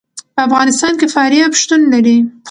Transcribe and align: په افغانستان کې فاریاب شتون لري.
په 0.35 0.41
افغانستان 0.47 0.93
کې 0.99 1.07
فاریاب 1.15 1.51
شتون 1.61 1.81
لري. 1.93 2.17